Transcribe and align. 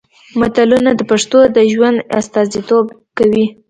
متلونه 0.39 0.91
د 0.95 1.01
پښتنو 1.09 1.41
د 1.55 1.57
ژوند 1.71 1.97
استازیتوب 2.19 2.85
کوي 3.17 3.45